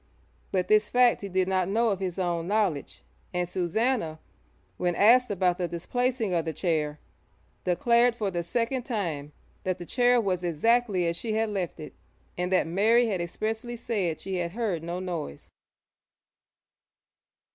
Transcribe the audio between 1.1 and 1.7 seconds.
he did not